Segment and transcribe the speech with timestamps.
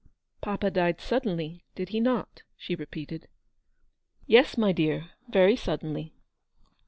[0.41, 3.27] "Papa died suddenly, did he not?" she repeated."
[4.35, 6.15] Yes, my dear, very suddenly."